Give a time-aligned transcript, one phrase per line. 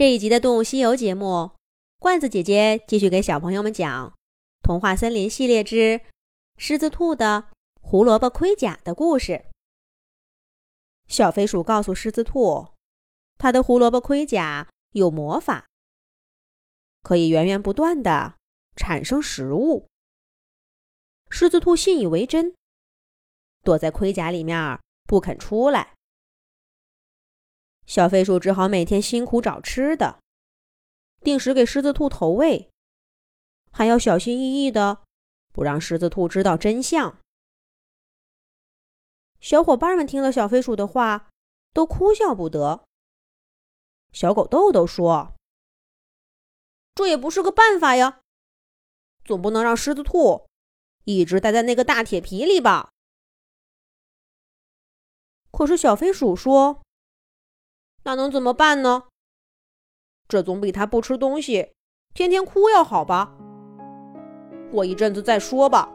[0.00, 1.50] 这一集的《动物西游》节目，
[1.98, 4.08] 罐子姐姐继续给小朋友们讲
[4.62, 5.76] 《童话森林》系列之
[6.56, 7.50] 《狮子兔的
[7.82, 9.44] 胡萝卜盔甲》的故事。
[11.06, 12.68] 小飞鼠告诉狮子兔，
[13.36, 15.66] 它的胡萝卜盔甲有魔法，
[17.02, 18.36] 可以源源不断的
[18.76, 19.86] 产生食物。
[21.28, 22.54] 狮子兔信以为真，
[23.62, 25.92] 躲在盔甲里面不肯出来。
[27.90, 30.20] 小飞鼠只好每天辛苦找吃的，
[31.22, 32.70] 定时给狮子兔投喂，
[33.72, 35.02] 还要小心翼翼的，
[35.52, 37.18] 不让狮子兔知道真相。
[39.40, 41.30] 小伙伴们听了小飞鼠的话，
[41.72, 42.84] 都哭笑不得。
[44.12, 45.34] 小狗豆豆说
[46.94, 48.20] ：“这也不是个办法呀，
[49.24, 50.46] 总不能让狮子兔
[51.02, 52.92] 一直待在那个大铁皮里吧？”
[55.50, 56.80] 可是小飞鼠说。
[58.02, 59.04] 那能怎么办呢？
[60.26, 61.72] 这总比他不吃东西、
[62.14, 63.36] 天天哭要好吧？
[64.70, 65.90] 过一阵子再说吧，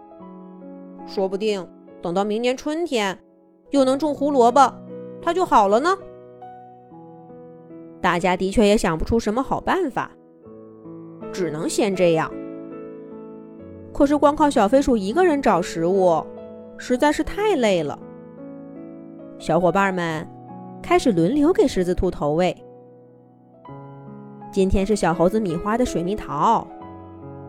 [1.08, 1.68] 说不定
[2.02, 3.18] 等到明年春天
[3.72, 4.72] 又能种胡萝卜，
[5.22, 5.98] 他就好了呢。
[8.02, 10.12] 大家的确也想不出什么好办法，
[11.32, 12.32] 只能先这样。
[13.94, 16.24] 可是光靠小飞鼠一个人找食物，
[16.78, 17.98] 实在是太累了。
[19.40, 20.35] 小伙伴们。
[20.86, 22.56] 开始轮流给狮子兔投喂。
[24.52, 26.66] 今天是小猴子米花的水蜜桃，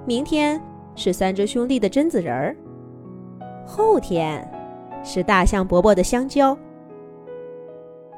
[0.06, 0.58] 明天
[0.94, 2.56] 是三只兄弟的榛子仁儿，
[3.66, 4.50] 后天
[5.04, 6.56] 是大象伯伯的香蕉。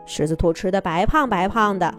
[0.06, 1.92] 狮子兔吃的白胖白胖的，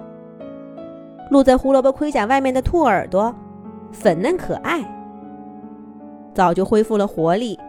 [1.30, 3.36] 露在胡萝卜盔甲外面的兔耳朵
[3.92, 4.82] 粉嫩可爱，
[6.34, 7.60] 早就恢复了活力。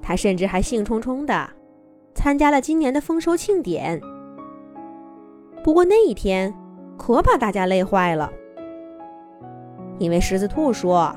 [0.00, 1.50] 它甚至还兴冲冲的。
[2.18, 4.00] 参加了今年的丰收庆典，
[5.62, 6.52] 不过那一天
[6.96, 8.28] 可把大家累坏了，
[10.00, 11.14] 因为狮子兔说，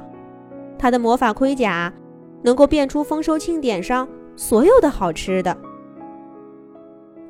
[0.77, 1.91] 他的魔法盔甲
[2.43, 5.57] 能够变出丰收庆典上所有的好吃的。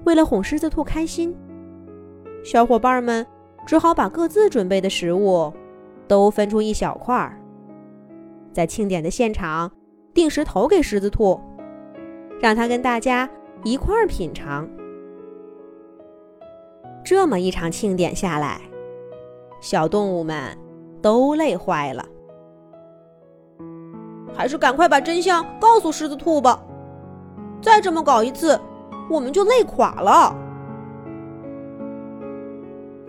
[0.04, 1.34] 为了哄狮子兔开心，
[2.44, 3.26] 小伙伴们
[3.66, 5.52] 只好把各自准备的食物
[6.10, 7.40] 都分出一小块儿，
[8.52, 9.72] 在庆典的现场
[10.14, 11.40] 定时投给狮子兔，
[12.42, 13.30] 让他跟大家。
[13.64, 14.68] 一块儿品尝。
[17.04, 18.62] 这么一场庆典下来，
[19.60, 20.58] 小动物们
[21.02, 22.06] 都累坏了。
[24.34, 26.64] 还是赶快把真相告诉狮子兔吧！
[27.62, 28.60] 再这么搞一次，
[29.10, 30.36] 我们就累垮了。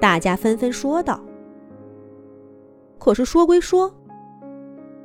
[0.01, 1.21] 大家纷纷说道。
[2.99, 3.93] 可是说归说，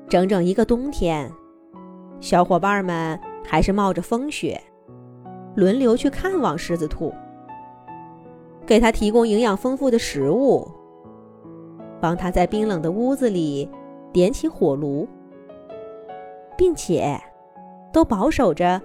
[0.09, 1.31] 整整一个冬天，
[2.19, 4.61] 小伙伴们还是冒着风雪。
[5.57, 7.11] 轮流去看望狮子兔，
[8.63, 10.69] 给他提供营养丰富的食物，
[11.99, 13.67] 帮他在冰冷的屋子里
[14.13, 15.07] 点起火炉，
[16.55, 17.19] 并且
[17.91, 18.79] 都保守着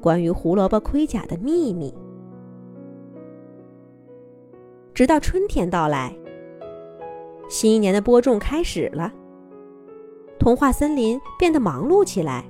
[0.00, 1.94] 关于胡萝卜盔甲的秘密。
[4.94, 6.16] 直到春天到来，
[7.46, 9.12] 新一年的播种开始了，
[10.38, 12.42] 童话森林变得忙碌起来，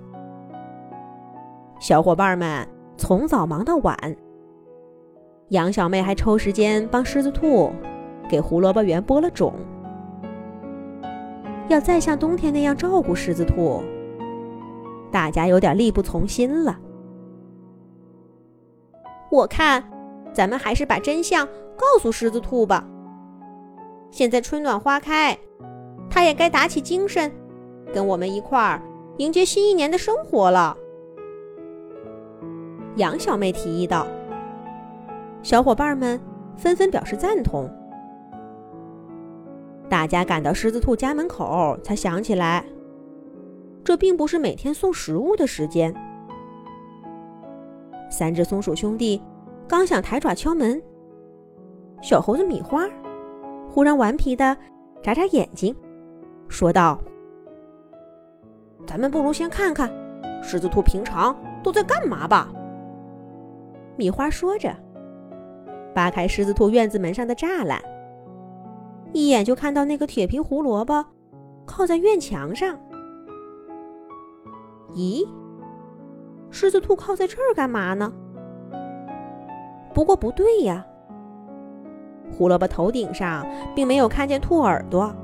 [1.80, 2.75] 小伙伴们。
[2.96, 3.96] 从早忙到晚，
[5.50, 7.70] 杨小妹还抽时间帮狮子兔
[8.28, 9.54] 给胡萝卜园播了种。
[11.68, 13.82] 要再像冬天那样照顾狮子兔，
[15.10, 16.78] 大家有点力不从心了。
[19.30, 19.82] 我看，
[20.32, 21.46] 咱们还是把真相
[21.76, 22.86] 告诉狮子兔吧。
[24.10, 25.36] 现在春暖花开，
[26.08, 27.30] 它也该打起精神，
[27.92, 28.80] 跟我们一块儿
[29.18, 30.76] 迎接新一年的生活了。
[32.96, 34.06] 杨小妹提议道
[35.42, 36.18] ：“小伙伴们
[36.56, 37.70] 纷纷表示赞同。”
[39.88, 42.64] 大家赶到狮子兔家门口，才想起来，
[43.84, 45.94] 这并不是每天送食物的时间。
[48.10, 49.22] 三只松鼠兄弟
[49.68, 50.82] 刚想抬爪敲门，
[52.00, 52.88] 小猴子米花
[53.68, 54.56] 忽然顽皮的
[55.02, 55.76] 眨眨眼睛，
[56.48, 56.98] 说道
[58.86, 59.90] ：“咱们不如先看看
[60.42, 62.50] 狮子兔平常都在干嘛吧。”
[63.96, 64.74] 米花说着，
[65.94, 67.80] 扒开狮子兔院子门上的栅栏，
[69.12, 71.04] 一眼就看到那个铁皮胡萝卜
[71.64, 72.78] 靠在院墙上。
[74.92, 75.26] 咦，
[76.50, 78.12] 狮子兔靠在这儿干嘛呢？
[79.94, 80.84] 不过不对呀，
[82.30, 85.14] 胡萝卜头顶上并没有看见兔耳朵。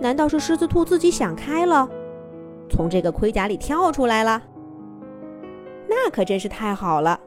[0.00, 1.88] 难道是狮子兔自己想开了，
[2.70, 4.42] 从这个盔甲里跳出来了？
[6.10, 7.20] 可真是太好了！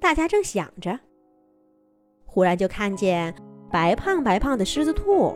[0.00, 0.98] 大家正想着，
[2.24, 3.34] 忽然就看见
[3.70, 5.34] 白胖白胖的狮子兔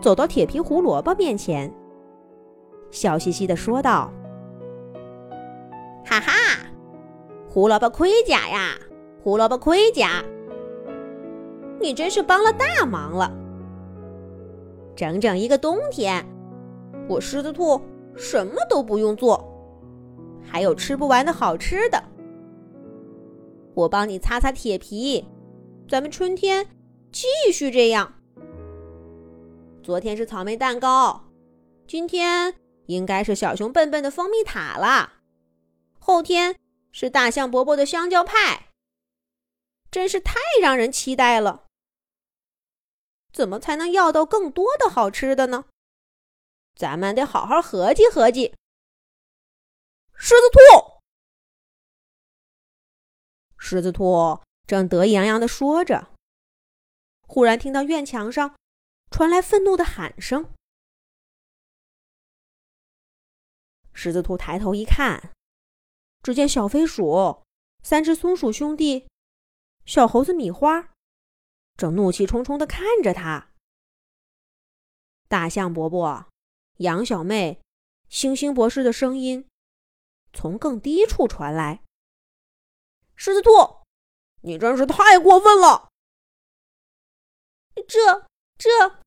[0.00, 1.72] 走到铁皮胡萝卜面前，
[2.90, 4.10] 笑嘻嘻地说道
[6.04, 6.32] ：“哈哈，
[7.48, 8.74] 胡萝卜盔甲呀，
[9.22, 10.24] 胡萝卜盔甲，
[11.78, 13.30] 你真是帮了大忙了。
[14.96, 16.24] 整整一个冬天，
[17.08, 17.80] 我狮子兔
[18.16, 19.51] 什么都不用做，
[20.44, 22.02] 还有吃不完的好吃的。
[23.74, 25.26] 我帮你擦擦铁皮。”
[25.88, 26.66] 咱们春天
[27.10, 28.14] 继续这样。
[29.82, 31.24] 昨天是草莓蛋糕，
[31.86, 32.54] 今天
[32.86, 35.14] 应该是小熊笨笨的蜂蜜塔了，
[35.98, 36.56] 后天
[36.92, 38.68] 是大象伯伯的香蕉派。
[39.90, 41.64] 真是太让人期待了！
[43.30, 45.66] 怎么才能要到更多的好吃的呢？
[46.74, 48.54] 咱们得好好合计合计。
[50.24, 51.02] 狮子兔，
[53.58, 54.40] 狮子兔。
[54.68, 56.14] 正得意洋洋地说着，
[57.22, 58.56] 忽然听到院墙上
[59.10, 60.54] 传来愤怒的喊声。
[63.92, 65.32] 狮子兔抬头一看，
[66.22, 67.42] 只见小飞鼠、
[67.82, 69.08] 三只松鼠兄弟、
[69.84, 70.90] 小猴子米花
[71.76, 73.50] 正怒气冲冲地看着他。
[75.26, 76.28] 大象伯伯、
[76.76, 77.60] 羊小妹、
[78.08, 79.48] 星星博士的声音
[80.32, 81.82] 从更低处传来
[83.16, 83.50] ：“狮子兔。”
[84.44, 85.90] 你真是太过分了！
[87.86, 88.26] 这、
[88.58, 89.04] 这、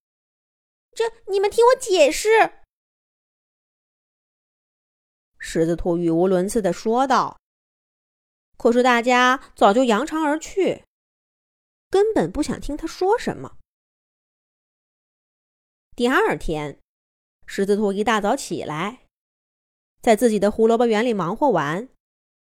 [0.93, 2.63] 这，你们听我解释。”
[5.37, 7.37] 狮子兔语无伦次的说道。
[8.57, 10.85] 可是大家早就扬长而去，
[11.89, 13.57] 根本不想听他说什么。
[15.97, 16.79] 第二天，
[17.45, 19.04] 狮子兔一大早起来，
[20.05, 21.89] 在自己的胡萝卜园里忙活完，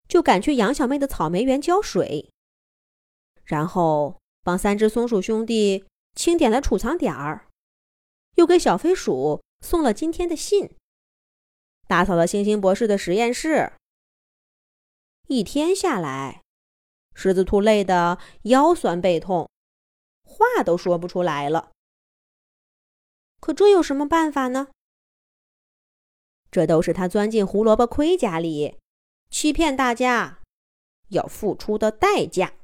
[0.09, 2.33] 就赶去杨小妹的草莓园浇水。
[3.45, 5.85] 然后帮三只松鼠兄弟
[6.17, 7.47] 清点了储藏点儿，
[8.35, 10.75] 又给小飞鼠送了今天的信，
[11.87, 13.75] 打扫了星星博士的实验室。
[15.29, 16.43] 一天下来，
[17.15, 19.49] 狮子兔累得腰酸背痛，
[20.25, 21.71] 话都说不出来了。
[23.39, 24.67] 可这有什么办法呢？
[26.57, 28.77] 这都是他钻进胡萝卜盔甲里，
[29.29, 30.39] 欺骗大家
[31.09, 32.55] 要付出的代价。